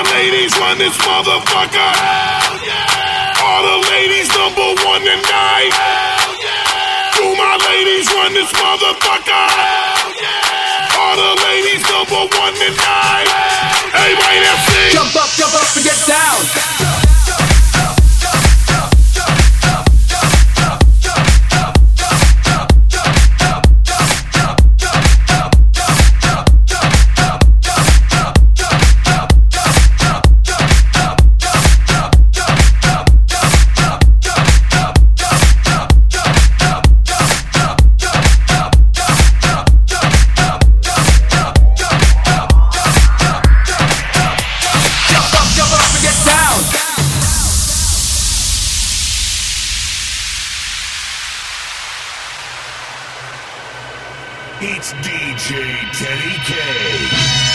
my 0.00 0.10
ladies 0.12 0.56
run 0.56 0.78
this 0.78 0.96
motherfucker. 1.04 1.92
All 3.44 3.62
the 3.62 3.88
ladies 3.90 4.28
number 4.32 4.72
one 4.88 5.02
tonight. 5.04 5.72
Do 7.16 7.36
my 7.36 7.56
ladies 7.68 8.08
run 8.14 8.32
this 8.32 8.50
motherfucker? 8.52 9.44
All 10.96 11.16
the 11.16 11.42
ladies 11.44 11.82
number 11.92 12.22
one 12.32 12.54
tonight. 12.54 13.28
Everybody 13.92 14.40
that's 14.40 14.68
it. 14.72 14.92
Jump 14.96 15.16
up, 15.16 15.28
jump 15.36 15.54
up 15.54 15.76
and 15.76 15.84
get 15.84 16.00
down. 16.08 16.79
It's 54.62 54.92
DJ 54.92 55.90
Teddy 55.94 56.36
Kay. 56.44 57.49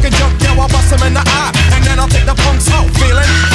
can 0.00 0.12
jump, 0.12 0.40
yo, 0.42 0.50
I'll 0.56 0.68
bust 0.68 0.92
him 0.92 1.06
in 1.06 1.14
the 1.14 1.20
eye. 1.20 1.52
And 1.72 1.84
then 1.84 1.98
I'll 1.98 2.08
take 2.08 2.24
the 2.24 2.34
punk's 2.34 2.70
out, 2.70 2.88
feeling 2.96 3.49